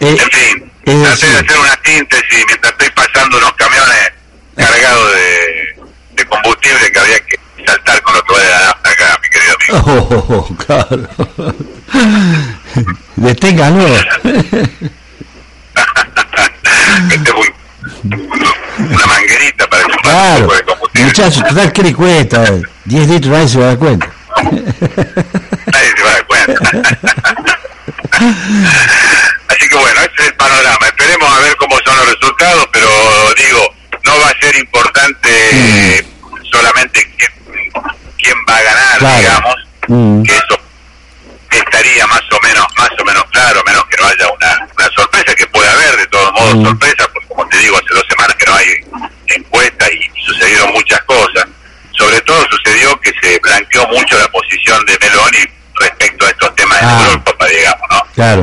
Eh, 0.00 0.16
en 0.18 0.30
fin, 0.30 0.70
traté 0.84 1.26
de 1.26 1.38
hacer 1.38 1.58
una 1.58 1.78
síntesis 1.84 2.44
mientras 2.46 2.72
estoy 2.72 2.90
pasando 2.90 3.38
unos 3.38 3.52
camiones 3.54 4.12
cargados 4.56 5.12
de, 5.14 5.76
de 6.16 6.26
combustible 6.26 6.92
que 6.92 6.98
había 6.98 7.20
que 7.20 7.38
saltar 7.66 8.02
con 8.02 8.14
los 8.14 8.22
que 8.22 8.34
de 8.42 8.50
la 8.50 8.58
nafta 8.60 8.90
acá, 8.90 9.18
mi 9.22 9.28
querido 9.30 9.56
amigo. 9.56 9.78
Oh, 9.86 10.24
oh 10.34 10.56
claro. 10.56 11.08
Deténgalo. 13.16 13.86
este 17.10 17.32
fue 17.32 17.54
una 18.78 19.06
manguerita 19.06 19.66
para 19.68 19.82
chupar 19.84 20.02
claro. 20.02 20.34
un 20.34 20.42
poco 20.42 20.54
de 20.56 20.62
combustible. 20.62 21.06
Muchachos, 21.06 21.44
total, 21.48 21.72
¿qué 21.72 21.82
le 21.82 21.94
cuesta? 21.94 22.44
10 22.84 23.08
litros, 23.08 23.32
nadie 23.32 23.48
se 23.48 23.58
va 23.58 23.64
a 23.64 23.68
dar 23.68 23.78
cuenta. 23.78 24.19
Nadie 24.42 25.92
se 25.96 26.02
va 26.02 26.10
a 26.10 26.12
dar 26.12 26.26
cuenta. 26.26 26.70
Así 29.48 29.68
que 29.68 29.76
bueno, 29.76 30.00
ese 30.00 30.12
es 30.18 30.26
el 30.28 30.34
panorama. 30.34 30.86
Esperemos 30.86 31.32
a 31.32 31.40
ver 31.40 31.56
cómo 31.56 31.76
son 31.84 31.96
los 31.96 32.06
resultados, 32.06 32.68
pero 32.72 32.88
digo, 33.36 33.74
no 34.04 34.18
va 34.20 34.28
a 34.28 34.40
ser 34.40 34.56
importante 34.56 36.02
mm. 36.02 36.44
solamente 36.50 37.10
quién, 38.18 38.36
va 38.48 38.56
a 38.56 38.62
ganar, 38.62 39.18
digamos, 39.18 39.56
mm. 39.88 40.22
que 40.22 40.32
eso 40.32 40.60
estaría 41.50 42.06
más 42.06 42.22
o 42.30 42.40
menos 42.42 42.66
más 42.78 42.90
o 43.00 43.04
menos 43.04 43.24
claro, 43.32 43.62
menos 43.66 43.84
que 43.86 43.96
no 43.96 44.06
haya 44.06 44.28
una, 44.28 44.68
una 44.76 44.88
sorpresa, 44.96 45.34
que 45.34 45.46
puede 45.48 45.68
haber 45.68 45.96
de 45.96 46.06
todos 46.06 46.32
modos 46.32 46.56
mm. 46.56 46.64
sorpresa, 46.64 47.08
porque 47.12 47.28
como 47.28 47.48
te 47.48 47.58
digo, 47.58 47.76
hace 47.76 47.94
dos 47.94 48.06
semanas 48.08 48.36
que 48.36 48.46
no 48.46 48.54
hay 48.54 48.66
encuesta 49.26 49.86
y 49.90 50.20
sucedieron 50.24 50.72
muchas 50.72 51.00
cosas 51.02 51.46
sobre 52.00 52.20
todo 52.22 52.42
sucedió 52.50 52.98
que 53.00 53.12
se 53.20 53.38
blanqueó 53.40 53.86
mucho 53.88 54.18
la 54.18 54.26
posición 54.28 54.82
de 54.86 54.98
Meloni 55.00 55.44
respecto 55.74 56.26
a 56.26 56.30
estos 56.30 56.56
temas 56.56 56.80
de 56.80 56.86
ah. 56.86 57.04
Europa, 57.04 57.32
¿no? 58.20 58.42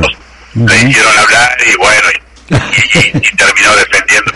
Le 0.54 0.88
hicieron 0.88 1.18
hablar 1.18 1.56
y 1.66 1.76
bueno, 1.76 2.08
y, 2.50 3.36
terminó 3.36 3.76
defendiendo 3.76 4.32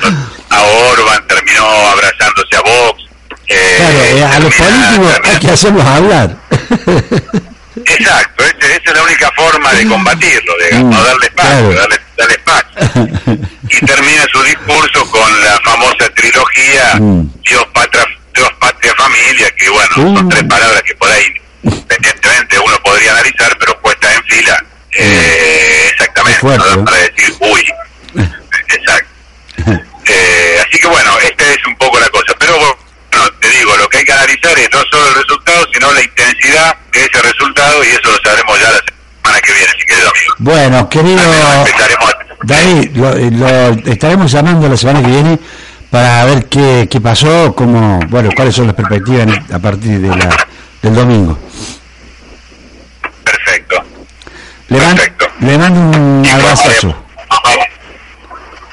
a 0.50 0.62
Orban, 0.62 1.26
terminó 1.26 1.64
abrazándose 1.88 2.56
a 2.56 2.60
Vox, 2.60 3.02
Eh, 3.48 4.24
a 4.24 4.38
los 4.38 4.54
políticos 4.54 5.20
hay 5.24 5.38
que 5.38 5.50
hacerlos 5.50 5.84
hablar. 5.84 6.36
Exacto, 7.84 8.44
esa 8.44 8.76
es 8.84 8.94
la 8.94 9.02
única 9.02 9.30
forma 9.34 9.72
de 9.72 9.86
combatirlo, 9.86 10.52
digamos, 10.58 10.94
mm, 10.94 11.04
darle 11.04 11.26
espacio, 11.26 11.72
darle, 11.72 12.00
darle 12.16 12.34
espacio. 12.34 13.08
y 13.68 13.86
termina 13.86 14.24
su 14.30 14.42
discurso 14.42 15.10
con 15.10 15.44
la 15.44 15.60
famosa 15.64 16.08
trilogía 16.14 16.94
mm. 17.00 17.22
Dios, 17.48 17.66
patria, 17.72 18.06
Dios, 18.34 18.50
patria, 18.60 18.94
familia, 18.96 19.50
que 19.58 19.70
bueno, 19.70 19.94
son 19.94 20.26
mm. 20.26 20.28
tres 20.28 20.44
palabras 20.44 20.82
que 20.82 20.94
por 20.94 21.10
ahí, 21.10 21.26
evidentemente, 21.64 22.58
uno 22.58 22.78
podría 22.84 23.12
analizar, 23.12 23.56
pero 23.58 23.80
puesta 23.80 24.12
en 24.14 24.24
fila, 24.24 24.64
eh, 24.92 25.88
exactamente, 25.92 26.40
para 26.84 26.96
decir, 26.98 27.34
uy, 27.40 27.64
exacto. 28.68 29.08
Eh, 30.04 30.58
así 30.66 30.78
que 30.78 30.88
bueno, 30.88 31.18
esta 31.20 31.44
es 31.50 31.66
un 31.66 31.76
poco 31.76 31.98
la 31.98 32.08
cosa, 32.10 32.34
pero 32.38 32.58
bueno, 32.58 32.76
te 33.40 33.48
digo, 33.48 33.76
lo 33.76 33.88
que 33.88 33.98
hay 33.98 34.04
que 34.04 34.12
analizar 34.12 34.58
es 34.58 34.68
no 34.72 34.82
solo 34.90 35.08
el 35.08 35.14
resultado, 35.14 35.66
sino 35.72 35.92
la 35.92 36.02
intensidad 36.02 36.76
de 36.92 37.00
ese 37.04 37.22
resultado 37.22 37.84
y 37.84 37.88
eso 37.88 38.10
lo 38.10 38.18
sabremos 38.22 38.60
ya 38.60 38.70
la 38.70 38.82
semana 39.22 39.40
que 39.40 39.52
viene, 39.52 39.72
si 39.78 39.86
querido 39.86 40.10
amigo. 40.10 40.34
Bueno, 40.72 40.88
querido 40.88 41.20
David, 42.44 42.96
lo, 42.96 43.68
estaremos 43.92 44.32
llamando 44.32 44.66
la 44.70 44.76
semana 44.78 45.02
que 45.02 45.08
viene 45.08 45.38
para 45.90 46.24
ver 46.24 46.46
qué, 46.46 46.88
qué 46.90 46.98
pasó, 46.98 47.54
cómo, 47.54 48.00
bueno, 48.08 48.30
cuáles 48.34 48.54
son 48.54 48.68
las 48.68 48.74
perspectivas 48.74 49.28
a 49.52 49.58
partir 49.58 50.00
de 50.00 50.08
la, 50.08 50.46
del 50.80 50.94
domingo. 50.94 51.38
Perfecto. 53.22 53.84
Le, 54.68 54.78
Perfecto. 54.78 55.26
le 55.40 55.58
mando 55.58 55.80
un 55.98 56.26
abrazo. 56.26 57.04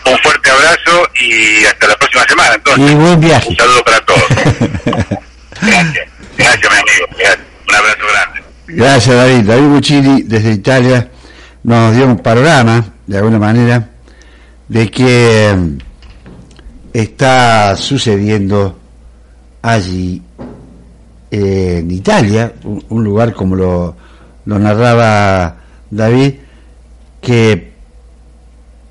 Un 0.05 0.17
fuerte 0.19 0.51
abrazo 0.51 1.09
y 1.19 1.65
hasta 1.65 1.85
la 1.85 1.95
próxima 1.97 2.23
semana. 2.29 2.53
Entonces, 2.55 2.91
y 2.91 2.95
buen 2.95 3.19
viaje. 3.19 3.49
Un 3.49 3.55
saludo 3.57 3.83
para 3.83 3.99
todos. 4.05 4.23
Gracias. 5.62 6.07
Gracias, 6.38 6.71
mi 6.71 6.79
amigo. 6.79 7.35
Un 7.67 7.75
abrazo 7.75 8.05
grande. 8.13 8.43
Gracias, 8.67 9.15
David. 9.17 9.43
David 9.43 9.67
Buccini, 9.67 10.21
desde 10.21 10.51
Italia, 10.53 11.09
nos 11.77 11.95
dio 11.95 12.08
un 12.08 12.17
panorama, 12.17 12.84
de 13.05 13.17
alguna 13.17 13.38
manera, 13.38 13.89
de 14.67 14.89
que 14.89 15.55
mm, 15.55 15.77
está 16.93 17.75
sucediendo 17.75 18.75
allí 19.62 20.21
en 21.29 21.91
Italia, 21.91 22.53
un, 22.63 23.03
lugar 23.03 23.34
como 23.34 23.55
lo, 23.55 23.95
lo 24.45 24.58
narraba 24.58 25.58
David, 25.91 26.34
que 27.21 27.69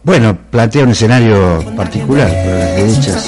bueno, 0.05 0.39
plantea 0.49 0.85
un 0.85 0.91
escenario 0.91 1.59
particular 1.77 2.29
para 2.29 2.59
las 2.59 2.77
derechas. 2.77 3.27